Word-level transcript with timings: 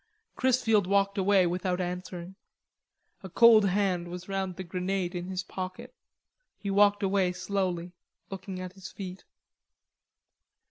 Chrisfield 0.35 0.87
walked 0.87 1.19
away 1.19 1.45
without 1.45 1.79
answering. 1.79 2.33
A 3.21 3.29
cold 3.29 3.65
hand 3.69 4.07
was 4.07 4.27
round 4.27 4.55
the 4.55 4.63
grenade 4.63 5.13
in 5.13 5.27
his 5.27 5.43
pocket. 5.43 5.93
He 6.57 6.71
walked 6.71 7.03
away 7.03 7.33
slowly, 7.33 7.91
looking 8.31 8.59
at 8.59 8.73
his 8.73 8.89
feet. 8.91 9.23